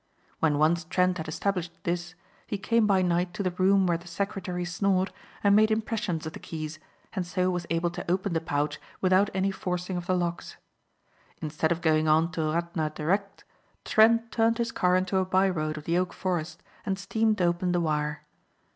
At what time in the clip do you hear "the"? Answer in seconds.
3.43-3.51, 3.99-4.07, 6.33-6.39, 8.33-8.41, 10.07-10.15, 15.83-15.99, 17.71-17.79